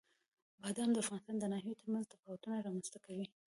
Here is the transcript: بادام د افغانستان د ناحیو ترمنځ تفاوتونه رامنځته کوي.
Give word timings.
بادام 0.61 0.89
د 0.93 0.97
افغانستان 1.03 1.35
د 1.39 1.43
ناحیو 1.53 1.79
ترمنځ 1.81 2.05
تفاوتونه 2.07 2.55
رامنځته 2.65 2.99
کوي. 3.05 3.25